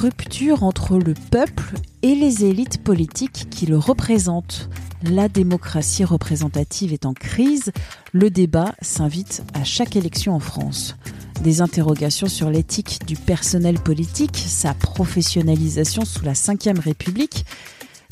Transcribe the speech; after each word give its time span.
Rupture 0.00 0.62
entre 0.62 0.96
le 0.96 1.14
peuple 1.14 1.74
et 2.02 2.14
les 2.14 2.44
élites 2.44 2.80
politiques 2.84 3.48
qui 3.50 3.66
le 3.66 3.76
représentent. 3.76 4.70
La 5.02 5.28
démocratie 5.28 6.04
représentative 6.04 6.92
est 6.92 7.04
en 7.04 7.14
crise. 7.14 7.72
Le 8.12 8.30
débat 8.30 8.76
s'invite 8.80 9.42
à 9.54 9.64
chaque 9.64 9.96
élection 9.96 10.36
en 10.36 10.38
France. 10.38 10.94
Des 11.42 11.62
interrogations 11.62 12.28
sur 12.28 12.48
l'éthique 12.48 13.00
du 13.08 13.16
personnel 13.16 13.80
politique, 13.80 14.36
sa 14.36 14.72
professionnalisation 14.72 16.04
sous 16.04 16.24
la 16.24 16.34
Ve 16.34 16.78
République, 16.78 17.44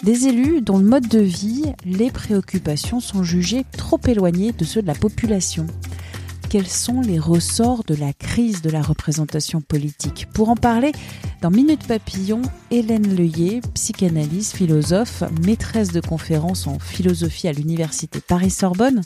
des 0.03 0.27
élus 0.27 0.63
dont 0.63 0.79
le 0.79 0.85
mode 0.85 1.07
de 1.07 1.21
vie, 1.21 1.73
les 1.85 2.11
préoccupations 2.11 2.99
sont 2.99 3.23
jugées 3.23 3.65
trop 3.79 4.01
éloignées 4.09 4.51
de 4.51 4.65
ceux 4.65 4.83
de 4.83 4.89
la 4.89 4.97
population. 4.97 5.69
Quels 6.49 6.69
sont 6.69 7.01
les 7.01 7.19
ressorts 7.19 7.85
de 7.85 7.95
la 7.95 8.13
crise 8.13 8.63
de 8.63 8.71
la 8.71 8.83
représentation 8.83 9.61
politique? 9.61 10.27
Pour 10.33 10.49
en 10.49 10.55
parler, 10.55 10.93
dans 11.43 11.51
Minute 11.51 11.87
Papillon, 11.87 12.43
Hélène 12.71 13.15
Leuillet, 13.15 13.61
psychanalyste, 13.75 14.57
philosophe, 14.57 15.23
maîtresse 15.45 15.93
de 15.93 16.01
conférences 16.01 16.67
en 16.67 16.79
philosophie 16.79 17.49
à 17.49 17.53
l'université 17.53 18.21
Paris-Sorbonne, 18.21 19.03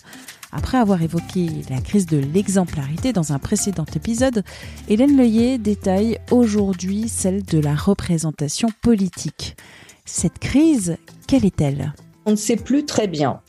après 0.53 0.79
avoir 0.79 1.03
évoqué 1.03 1.49
la 1.69 1.81
crise 1.81 2.07
de 2.07 2.19
l'exemplarité 2.19 3.13
dans 3.13 3.33
un 3.33 3.39
précédent 3.39 3.85
épisode, 3.95 4.43
Hélène 4.89 5.17
Leuillet 5.17 5.59
détaille 5.59 6.19
aujourd'hui 6.31 7.09
celle 7.09 7.45
de 7.45 7.59
la 7.59 7.75
représentation 7.75 8.69
politique. 8.83 9.57
Cette 10.05 10.39
crise, 10.39 10.97
quelle 11.29 11.45
est-elle? 11.45 11.93
On 12.27 12.33
ne 12.33 12.37
sait 12.37 12.57
plus 12.57 12.85
très 12.85 13.07
bien 13.07 13.41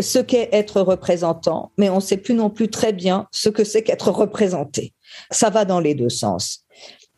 ce 0.00 0.18
qu'est 0.18 0.48
être 0.52 0.80
représentant, 0.80 1.70
mais 1.76 1.90
on 1.90 1.96
ne 1.96 2.00
sait 2.00 2.16
plus 2.16 2.34
non 2.34 2.50
plus 2.50 2.68
très 2.68 2.92
bien 2.92 3.28
ce 3.30 3.48
que 3.48 3.62
c'est 3.62 3.82
qu'être 3.82 4.10
représenté. 4.10 4.94
Ça 5.30 5.50
va 5.50 5.64
dans 5.64 5.80
les 5.80 5.94
deux 5.94 6.08
sens. 6.08 6.61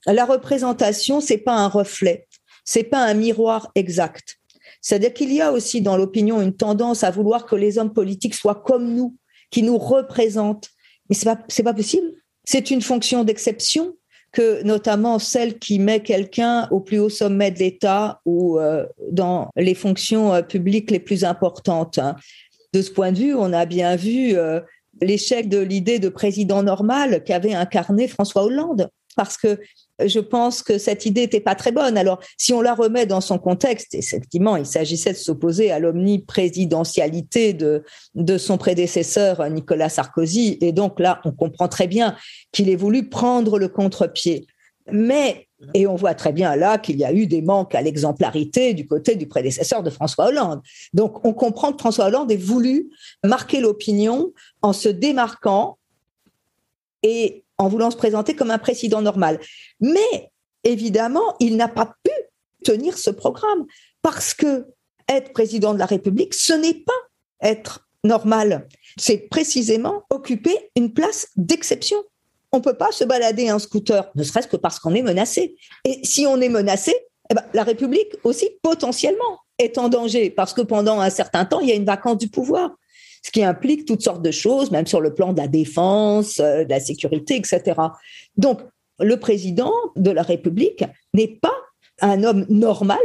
La 0.06 0.24
représentation, 0.24 1.20
c'est 1.20 1.38
pas 1.38 1.54
un 1.54 1.68
reflet, 1.68 2.26
c'est 2.64 2.84
pas 2.84 3.04
un 3.04 3.14
miroir 3.14 3.70
exact. 3.74 4.38
C'est-à-dire 4.80 5.14
qu'il 5.14 5.32
y 5.32 5.40
a 5.40 5.50
aussi 5.50 5.80
dans 5.80 5.96
l'opinion 5.96 6.42
une 6.42 6.54
tendance 6.54 7.04
à 7.04 7.10
vouloir 7.10 7.46
que 7.46 7.56
les 7.56 7.78
hommes 7.78 7.92
politiques 7.92 8.34
soient 8.34 8.62
comme 8.66 8.94
nous, 8.94 9.16
qui 9.50 9.62
nous 9.62 9.78
représentent. 9.78 10.68
Mais 11.08 11.16
c'est 11.16 11.24
pas, 11.24 11.36
pas 11.36 11.74
possible. 11.74 12.12
C'est 12.44 12.70
une 12.70 12.82
fonction 12.82 13.24
d'exception 13.24 13.94
que 14.34 14.62
notamment 14.62 15.18
celle 15.18 15.58
qui 15.58 15.78
met 15.78 16.00
quelqu'un 16.00 16.68
au 16.70 16.80
plus 16.80 16.98
haut 16.98 17.08
sommet 17.08 17.50
de 17.50 17.60
l'État 17.60 18.20
ou 18.26 18.58
euh, 18.58 18.84
dans 19.10 19.48
les 19.56 19.74
fonctions 19.74 20.34
euh, 20.34 20.42
publiques 20.42 20.90
les 20.90 20.98
plus 20.98 21.24
importantes. 21.24 22.00
De 22.74 22.82
ce 22.82 22.90
point 22.90 23.12
de 23.12 23.18
vue, 23.18 23.34
on 23.34 23.52
a 23.52 23.64
bien 23.64 23.96
vu 23.96 24.36
euh, 24.36 24.60
l'échec 25.00 25.48
de 25.48 25.58
l'idée 25.58 26.00
de 26.00 26.08
président 26.08 26.62
normal 26.62 27.22
qu'avait 27.24 27.54
incarné 27.54 28.08
François 28.08 28.44
Hollande 28.44 28.90
parce 29.16 29.36
que 29.36 29.60
je 30.04 30.18
pense 30.18 30.62
que 30.62 30.78
cette 30.78 31.06
idée 31.06 31.22
n'était 31.22 31.40
pas 31.40 31.54
très 31.54 31.70
bonne. 31.70 31.96
Alors, 31.96 32.20
si 32.36 32.52
on 32.52 32.60
la 32.60 32.74
remet 32.74 33.06
dans 33.06 33.20
son 33.20 33.38
contexte, 33.38 33.94
effectivement, 33.94 34.56
il 34.56 34.66
s'agissait 34.66 35.12
de 35.12 35.18
s'opposer 35.18 35.70
à 35.70 35.78
l'omniprésidentialité 35.78 37.52
de, 37.52 37.84
de 38.14 38.38
son 38.38 38.58
prédécesseur 38.58 39.48
Nicolas 39.50 39.88
Sarkozy. 39.88 40.58
Et 40.60 40.72
donc 40.72 40.98
là, 40.98 41.20
on 41.24 41.32
comprend 41.32 41.68
très 41.68 41.86
bien 41.86 42.16
qu'il 42.52 42.68
ait 42.68 42.76
voulu 42.76 43.08
prendre 43.08 43.58
le 43.58 43.68
contre-pied. 43.68 44.46
Mais, 44.90 45.48
et 45.72 45.86
on 45.86 45.94
voit 45.94 46.14
très 46.14 46.32
bien 46.32 46.56
là 46.56 46.78
qu'il 46.78 46.96
y 46.96 47.04
a 47.04 47.12
eu 47.12 47.26
des 47.26 47.40
manques 47.40 47.74
à 47.74 47.80
l'exemplarité 47.80 48.74
du 48.74 48.86
côté 48.86 49.14
du 49.14 49.26
prédécesseur 49.26 49.82
de 49.82 49.90
François 49.90 50.26
Hollande. 50.26 50.60
Donc, 50.92 51.24
on 51.24 51.32
comprend 51.32 51.72
que 51.72 51.78
François 51.78 52.06
Hollande 52.06 52.32
ait 52.32 52.36
voulu 52.36 52.90
marquer 53.22 53.60
l'opinion 53.60 54.32
en 54.60 54.72
se 54.72 54.88
démarquant 54.88 55.78
et 57.02 57.43
en 57.58 57.68
voulant 57.68 57.90
se 57.90 57.96
présenter 57.96 58.34
comme 58.34 58.50
un 58.50 58.58
président 58.58 59.02
normal. 59.02 59.40
Mais 59.80 60.30
évidemment, 60.64 61.36
il 61.40 61.56
n'a 61.56 61.68
pas 61.68 61.94
pu 62.02 62.10
tenir 62.64 62.98
ce 62.98 63.10
programme 63.10 63.66
parce 64.02 64.34
que 64.34 64.66
être 65.08 65.32
président 65.32 65.74
de 65.74 65.78
la 65.78 65.86
République, 65.86 66.34
ce 66.34 66.52
n'est 66.54 66.82
pas 66.82 66.92
être 67.42 67.86
normal. 68.04 68.68
C'est 68.98 69.28
précisément 69.28 70.02
occuper 70.10 70.70
une 70.76 70.92
place 70.92 71.28
d'exception. 71.36 72.02
On 72.52 72.58
ne 72.58 72.62
peut 72.62 72.76
pas 72.76 72.92
se 72.92 73.04
balader 73.04 73.50
en 73.50 73.58
scooter, 73.58 74.10
ne 74.14 74.22
serait-ce 74.22 74.48
que 74.48 74.56
parce 74.56 74.78
qu'on 74.78 74.94
est 74.94 75.02
menacé. 75.02 75.56
Et 75.84 76.00
si 76.04 76.26
on 76.26 76.40
est 76.40 76.48
menacé, 76.48 76.94
eh 77.30 77.34
ben, 77.34 77.44
la 77.52 77.64
République 77.64 78.14
aussi 78.22 78.48
potentiellement 78.62 79.40
est 79.58 79.78
en 79.78 79.88
danger 79.88 80.30
parce 80.30 80.52
que 80.52 80.62
pendant 80.62 81.00
un 81.00 81.10
certain 81.10 81.44
temps, 81.44 81.60
il 81.60 81.68
y 81.68 81.72
a 81.72 81.76
une 81.76 81.84
vacance 81.84 82.18
du 82.18 82.28
pouvoir 82.28 82.76
ce 83.24 83.30
qui 83.30 83.42
implique 83.42 83.86
toutes 83.86 84.02
sortes 84.02 84.22
de 84.22 84.30
choses, 84.30 84.70
même 84.70 84.86
sur 84.86 85.00
le 85.00 85.14
plan 85.14 85.32
de 85.32 85.40
la 85.40 85.48
défense, 85.48 86.40
euh, 86.40 86.64
de 86.64 86.70
la 86.70 86.78
sécurité, 86.78 87.36
etc. 87.36 87.80
Donc, 88.36 88.60
le 89.00 89.18
président 89.18 89.72
de 89.96 90.10
la 90.10 90.22
République 90.22 90.84
n'est 91.14 91.38
pas 91.40 91.54
un 92.00 92.22
homme 92.22 92.44
normal 92.50 93.00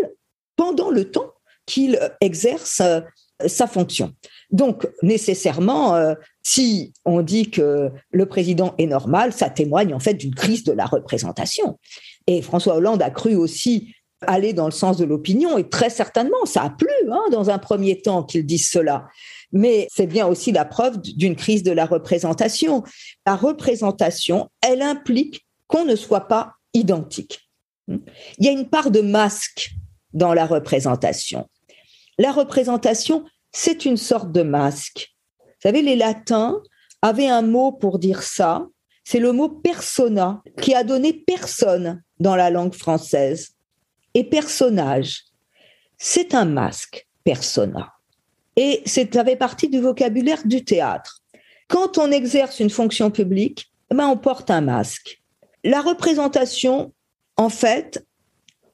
pendant 0.58 0.90
le 0.90 1.10
temps 1.10 1.34
qu'il 1.66 1.98
exerce 2.20 2.82
euh, 2.82 3.00
sa 3.48 3.66
fonction. 3.66 4.12
Donc, 4.52 4.88
nécessairement, 5.02 5.96
euh, 5.96 6.16
si 6.44 6.92
on 7.06 7.22
dit 7.22 7.50
que 7.50 7.90
le 8.12 8.26
président 8.26 8.76
est 8.78 8.88
normal, 8.88 9.32
ça 9.32 9.50
témoigne 9.50 9.94
en 9.94 10.00
fait 10.00 10.16
d'une 10.16 10.36
crise 10.36 10.66
de 10.66 10.74
la 10.74 10.86
représentation. 10.86 11.80
Et 12.28 12.42
François 12.42 12.76
Hollande 12.76 13.02
a 13.02 13.10
cru 13.10 13.36
aussi 13.36 13.96
aller 14.28 14.54
dans 14.54 14.66
le 14.66 14.72
sens 14.72 14.98
de 14.98 15.06
l'opinion, 15.06 15.58
et 15.58 15.70
très 15.70 15.90
certainement, 15.90 16.46
ça 16.46 16.64
a 16.64 16.70
plu 16.70 16.90
hein, 17.12 17.24
dans 17.32 17.50
un 17.50 17.58
premier 17.58 18.02
temps 18.02 18.24
qu'il 18.24 18.46
dise 18.46 18.70
cela 18.70 19.08
mais 19.52 19.88
c'est 19.92 20.08
bien 20.08 20.28
aussi 20.28 20.52
la 20.52 20.66
preuve 20.66 21.00
d'une 21.02 21.36
crise 21.36 21.64
de 21.64 21.72
la 21.72 21.86
représentation. 21.86 22.84
La 23.26 23.36
représentation, 23.36 24.50
elle 24.62 24.82
implique 24.82 25.46
qu'on 25.68 25.86
ne 25.86 25.96
soit 25.96 26.28
pas 26.28 26.54
identique. 26.74 27.50
Il 27.88 28.46
y 28.46 28.48
a 28.48 28.52
une 28.52 28.70
part 28.70 28.92
de 28.92 29.02
masque 29.02 29.72
dans 30.14 30.34
la 30.34 30.46
représentation. 30.46 31.48
La 32.18 32.32
représentation, 32.32 33.26
c'est 33.52 33.86
une 33.86 33.98
sorte 33.98 34.32
de 34.32 34.44
masque. 34.44 35.16
Vous 35.40 35.64
savez, 35.64 35.82
les 35.82 35.96
latins 35.96 36.62
avaient 37.02 37.28
un 37.28 37.42
mot 37.42 37.72
pour 37.72 37.98
dire 37.98 38.22
ça, 38.22 38.68
c'est 39.04 39.20
le 39.20 39.32
mot 39.32 39.50
persona, 39.50 40.44
qui 40.62 40.76
a 40.76 40.84
donné 40.84 41.14
personne 41.14 42.04
dans 42.20 42.36
la 42.36 42.52
langue 42.52 42.76
française. 42.76 43.56
Et 44.14 44.24
personnage, 44.24 45.26
c'est 45.98 46.34
un 46.34 46.46
masque, 46.46 47.08
persona. 47.24 47.94
Et 48.56 48.82
ça 48.86 49.24
fait 49.24 49.36
partie 49.36 49.70
du 49.70 49.80
vocabulaire 49.80 50.46
du 50.46 50.64
théâtre. 50.64 51.22
Quand 51.68 51.98
on 51.98 52.12
exerce 52.12 52.60
une 52.60 52.70
fonction 52.70 53.12
publique, 53.12 53.72
eh 53.92 53.96
ben 53.96 54.08
on 54.08 54.18
porte 54.18 54.50
un 54.50 54.62
masque. 54.62 55.22
La 55.64 55.82
représentation, 55.82 56.94
en 57.38 57.50
fait, 57.50 58.06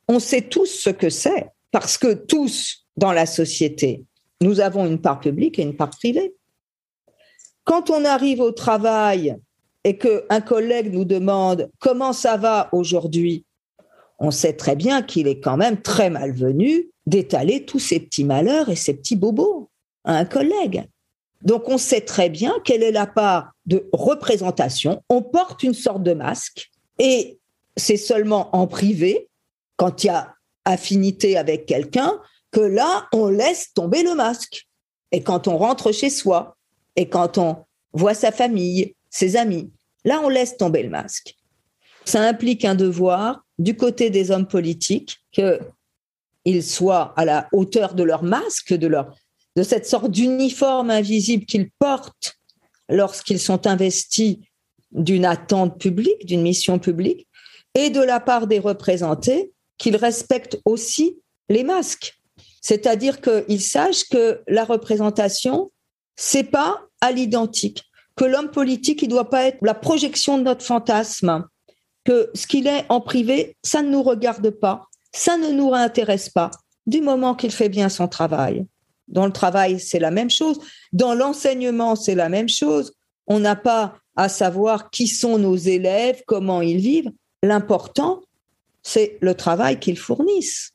on 0.07 0.19
sait 0.19 0.41
tous 0.41 0.67
ce 0.67 0.89
que 0.89 1.09
c'est, 1.09 1.47
parce 1.71 1.97
que 1.97 2.13
tous, 2.13 2.87
dans 2.95 3.11
la 3.11 3.25
société, 3.25 4.05
nous 4.41 4.59
avons 4.59 4.85
une 4.85 5.01
part 5.01 5.19
publique 5.19 5.59
et 5.59 5.63
une 5.63 5.75
part 5.75 5.89
privée. 5.89 6.35
Quand 7.63 7.89
on 7.89 8.05
arrive 8.05 8.41
au 8.41 8.51
travail 8.51 9.35
et 9.83 9.97
qu'un 9.97 10.41
collègue 10.41 10.93
nous 10.93 11.05
demande 11.05 11.69
comment 11.79 12.13
ça 12.13 12.37
va 12.37 12.69
aujourd'hui, 12.71 13.45
on 14.19 14.31
sait 14.31 14.53
très 14.53 14.75
bien 14.75 15.01
qu'il 15.01 15.27
est 15.27 15.39
quand 15.39 15.57
même 15.57 15.81
très 15.81 16.09
malvenu 16.09 16.89
d'étaler 17.05 17.65
tous 17.65 17.79
ses 17.79 17.99
petits 17.99 18.23
malheurs 18.23 18.69
et 18.69 18.75
ses 18.75 18.93
petits 18.93 19.15
bobos 19.15 19.69
un 20.05 20.25
collègue. 20.25 20.87
Donc 21.41 21.67
on 21.67 21.77
sait 21.77 22.01
très 22.01 22.29
bien 22.29 22.53
quelle 22.63 22.83
est 22.83 22.91
la 22.91 23.07
part 23.07 23.51
de 23.65 23.89
représentation. 23.91 25.03
On 25.09 25.21
porte 25.21 25.63
une 25.63 25.73
sorte 25.73 26.03
de 26.03 26.13
masque 26.13 26.71
et 26.99 27.39
c'est 27.75 27.97
seulement 27.97 28.55
en 28.55 28.67
privé, 28.67 29.29
quand 29.75 30.03
il 30.03 30.07
y 30.07 30.09
a 30.09 30.33
affinité 30.63 31.37
avec 31.37 31.65
quelqu'un, 31.65 32.19
que 32.51 32.61
là, 32.61 33.07
on 33.11 33.27
laisse 33.27 33.73
tomber 33.73 34.01
le 34.01 34.15
masque. 34.15 34.67
Et 35.11 35.21
quand 35.21 35.47
on 35.47 35.57
rentre 35.57 35.91
chez 35.91 36.09
soi, 36.09 36.55
et 36.95 37.09
quand 37.09 37.37
on 37.37 37.65
voit 37.91 38.13
sa 38.13 38.31
famille, 38.31 38.95
ses 39.09 39.35
amis, 39.35 39.71
là, 40.05 40.21
on 40.23 40.29
laisse 40.29 40.55
tomber 40.55 40.83
le 40.83 40.89
masque. 40.89 41.35
Ça 42.05 42.21
implique 42.21 42.63
un 42.63 42.75
devoir 42.75 43.44
du 43.57 43.75
côté 43.75 44.09
des 44.09 44.31
hommes 44.31 44.47
politiques 44.47 45.17
qu'ils 45.31 46.63
soient 46.63 47.13
à 47.15 47.25
la 47.25 47.47
hauteur 47.51 47.95
de 47.95 48.03
leur 48.03 48.23
masque, 48.23 48.73
de 48.73 48.87
leur 48.87 49.15
de 49.55 49.63
cette 49.63 49.87
sorte 49.87 50.11
d'uniforme 50.11 50.89
invisible 50.89 51.45
qu'ils 51.45 51.71
portent 51.79 52.37
lorsqu'ils 52.89 53.39
sont 53.39 53.67
investis 53.67 54.37
d'une 54.91 55.25
attente 55.25 55.79
publique, 55.79 56.25
d'une 56.25 56.41
mission 56.41 56.77
publique, 56.77 57.27
et 57.73 57.89
de 57.89 58.01
la 58.01 58.19
part 58.19 58.47
des 58.47 58.59
représentés 58.59 59.51
qu'ils 59.77 59.95
respectent 59.95 60.59
aussi 60.65 61.19
les 61.49 61.63
masques. 61.63 62.21
C'est-à-dire 62.61 63.19
qu'ils 63.21 63.61
sachent 63.61 64.05
que 64.09 64.41
la 64.47 64.63
représentation, 64.63 65.71
c'est 66.15 66.43
pas 66.43 66.81
à 67.01 67.11
l'identique, 67.11 67.83
que 68.15 68.25
l'homme 68.25 68.51
politique, 68.51 69.01
il 69.01 69.09
doit 69.09 69.29
pas 69.29 69.43
être 69.43 69.57
la 69.61 69.73
projection 69.73 70.37
de 70.37 70.43
notre 70.43 70.63
fantasme, 70.63 71.45
que 72.05 72.29
ce 72.33 72.47
qu'il 72.47 72.67
est 72.67 72.85
en 72.89 73.01
privé, 73.01 73.57
ça 73.63 73.81
ne 73.81 73.89
nous 73.89 74.03
regarde 74.03 74.49
pas, 74.51 74.87
ça 75.11 75.37
ne 75.37 75.51
nous 75.51 75.73
intéresse 75.73 76.29
pas, 76.29 76.51
du 76.87 77.01
moment 77.01 77.35
qu'il 77.35 77.51
fait 77.51 77.69
bien 77.69 77.89
son 77.89 78.07
travail. 78.07 78.65
Dans 79.07 79.25
le 79.25 79.31
travail, 79.31 79.79
c'est 79.79 79.99
la 79.99 80.11
même 80.11 80.29
chose. 80.29 80.59
Dans 80.93 81.13
l'enseignement, 81.13 81.95
c'est 81.95 82.15
la 82.15 82.29
même 82.29 82.49
chose. 82.49 82.93
On 83.27 83.39
n'a 83.39 83.55
pas 83.55 83.97
à 84.15 84.29
savoir 84.29 84.89
qui 84.89 85.07
sont 85.07 85.37
nos 85.37 85.55
élèves, 85.55 86.23
comment 86.25 86.61
ils 86.61 86.77
vivent. 86.77 87.11
L'important, 87.43 88.21
c'est 88.81 89.17
le 89.21 89.35
travail 89.35 89.79
qu'ils 89.79 89.97
fournissent. 89.97 90.71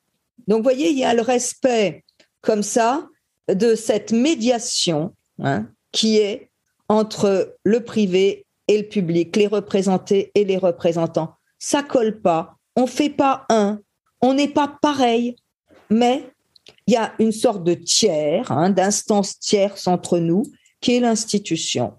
Donc, 0.46 0.58
vous 0.58 0.64
voyez, 0.64 0.90
il 0.90 0.98
y 0.98 1.04
a 1.04 1.14
le 1.14 1.22
respect 1.22 2.04
comme 2.40 2.62
ça 2.62 3.08
de 3.48 3.74
cette 3.74 4.12
médiation 4.12 5.14
hein, 5.42 5.68
qui 5.92 6.18
est 6.18 6.50
entre 6.88 7.56
le 7.64 7.84
privé 7.84 8.46
et 8.70 8.78
le 8.78 8.88
public, 8.88 9.34
les 9.34 9.48
représentés 9.48 10.30
et 10.36 10.44
les 10.44 10.56
représentants. 10.56 11.34
Ça 11.58 11.82
colle 11.82 12.20
pas. 12.20 12.54
On 12.76 12.86
fait 12.86 13.10
pas 13.10 13.44
un. 13.48 13.80
On 14.20 14.32
n'est 14.32 14.48
pas 14.48 14.78
pareil. 14.80 15.34
Mais 15.90 16.24
il 16.86 16.94
y 16.94 16.96
a 16.96 17.12
une 17.18 17.32
sorte 17.32 17.64
de 17.64 17.74
tiers, 17.74 18.52
hein, 18.52 18.70
d'instance 18.70 19.40
tierce 19.40 19.88
entre 19.88 20.20
nous, 20.20 20.44
qui 20.80 20.94
est 20.94 21.00
l'institution. 21.00 21.94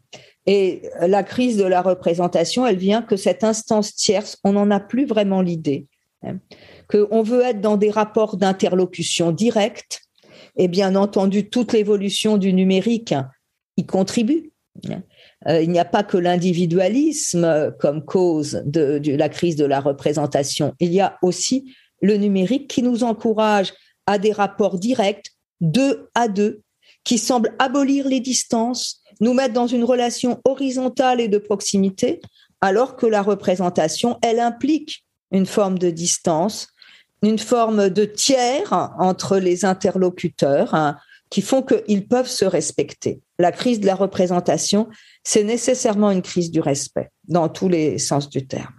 Et 0.46 0.84
la 1.02 1.24
crise 1.24 1.58
de 1.58 1.66
la 1.66 1.82
représentation, 1.82 2.66
elle 2.66 2.78
vient 2.78 3.02
que 3.02 3.18
cette 3.18 3.44
instance 3.44 3.94
tierce, 3.94 4.38
on 4.46 4.54
n'en 4.54 4.72
a 4.72 4.80
plus 4.80 5.06
vraiment 5.06 5.42
l'idée. 5.42 5.88
Hein, 6.24 6.40
qu'on 6.90 7.22
veut 7.22 7.42
être 7.42 7.60
dans 7.60 7.76
des 7.78 7.92
rapports 7.92 8.38
d'interlocution 8.38 9.34
directe, 9.34 10.04
et 10.56 10.70
bien 10.70 10.96
entendu, 10.96 11.50
toute 11.50 11.74
l'évolution 11.74 12.38
du 12.38 12.54
numérique 12.54 13.14
y 13.76 13.86
contribue. 13.86 14.52
Hein. 14.90 15.02
Euh, 15.48 15.62
il 15.62 15.70
n'y 15.70 15.80
a 15.80 15.86
pas 15.86 16.04
que 16.04 16.18
l'individualisme 16.18 17.74
comme 17.80 18.06
cause 18.06 18.62
de, 18.66 19.02
la 19.16 19.30
crise 19.30 19.56
de 19.56 19.66
la 19.66 19.80
représentation, 19.80 20.74
il 20.80 20.94
y 20.94 21.02
a 21.02 21.18
aussi 21.22 21.74
le 22.02 22.18
numérique 22.18 22.70
qui 22.70 22.84
nous 22.84 23.04
encourage 23.04 23.74
à 24.06 24.18
des 24.18 24.32
rapports 24.32 24.78
directs, 24.78 25.32
deux 25.60 26.10
à 26.16 26.28
deux, 26.28 26.62
qui 27.04 27.18
semblent 27.18 27.54
abolir 27.60 28.08
les 28.08 28.20
distances, 28.20 29.02
nous 29.20 29.34
mettre 29.34 29.54
dans 29.54 29.68
une 29.68 29.84
relation 29.84 30.40
horizontale 30.46 31.22
et 31.22 31.28
de 31.28 31.38
proximité, 31.38 32.22
alors 32.60 32.96
que 32.96 33.08
la 33.08 33.22
représentation, 33.22 34.20
elle 34.22 34.40
implique 34.40 35.04
une 35.32 35.46
forme 35.46 35.80
de 35.80 35.90
distance, 35.90 36.68
une 37.24 37.40
forme 37.40 37.90
de 37.90 38.06
tiers 38.06 38.94
entre 39.00 39.38
les 39.38 39.66
interlocuteurs 39.66 40.74
hein, 40.74 40.98
qui 41.32 41.42
font 41.42 41.64
qu'ils 41.64 42.08
peuvent 42.08 42.30
se 42.30 42.46
respecter. 42.46 43.22
La 43.40 43.52
crise 43.52 43.80
de 43.80 43.88
la 43.88 43.96
représentation, 43.96 44.90
c'est 45.24 45.44
nécessairement 45.44 46.12
une 46.12 46.22
crise 46.22 46.52
du 46.52 46.60
respect 46.60 47.10
dans 47.28 47.50
tous 47.50 47.70
les 47.70 47.98
sens 47.98 48.30
du 48.30 48.46
terme. 48.46 48.76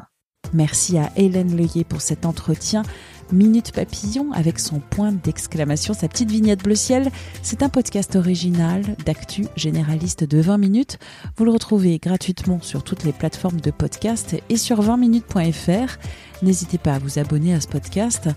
Merci 0.52 0.98
à 0.98 1.10
Hélène 1.16 1.56
Leuillet 1.56 1.82
pour 1.82 2.02
cet 2.02 2.26
entretien. 2.26 2.82
Minute 3.32 3.72
Papillon 3.72 4.30
avec 4.32 4.58
son 4.58 4.80
point 4.80 5.12
d'exclamation, 5.12 5.94
sa 5.94 6.08
petite 6.08 6.30
vignette 6.30 6.62
bleu 6.62 6.74
ciel. 6.74 7.10
C'est 7.42 7.62
un 7.62 7.70
podcast 7.70 8.14
original 8.16 8.82
d'actu 9.06 9.46
généraliste 9.56 10.24
de 10.24 10.38
20 10.38 10.58
minutes. 10.58 10.98
Vous 11.38 11.46
le 11.46 11.52
retrouvez 11.52 11.98
gratuitement 11.98 12.60
sur 12.60 12.84
toutes 12.84 13.04
les 13.04 13.12
plateformes 13.12 13.60
de 13.60 13.70
podcast 13.70 14.36
et 14.50 14.58
sur 14.58 14.82
20minutes.fr. 14.82 15.96
N'hésitez 16.42 16.76
pas 16.76 16.94
à 16.94 16.98
vous 16.98 17.18
abonner 17.18 17.54
à 17.54 17.60
ce 17.62 17.68
podcast. 17.68 18.28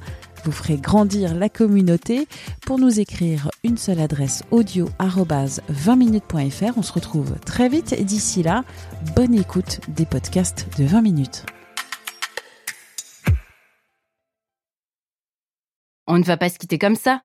Vous 0.45 0.51
ferez 0.51 0.77
grandir 0.77 1.33
la 1.33 1.49
communauté. 1.49 2.27
Pour 2.67 2.77
nous 2.77 2.99
écrire 2.99 3.49
une 3.63 3.77
seule 3.77 3.99
adresse 3.99 4.43
audio 4.51 4.87
20minutes.fr. 4.99 6.77
On 6.77 6.83
se 6.83 6.93
retrouve 6.93 7.33
très 7.39 7.67
vite 7.67 7.99
d'ici 8.03 8.43
là, 8.43 8.63
bonne 9.15 9.33
écoute 9.33 9.81
des 9.87 10.05
podcasts 10.05 10.67
de 10.77 10.85
20 10.85 11.01
minutes. 11.01 11.45
On 16.05 16.19
ne 16.19 16.23
va 16.23 16.37
pas 16.37 16.49
se 16.49 16.59
quitter 16.59 16.77
comme 16.77 16.95
ça. 16.95 17.24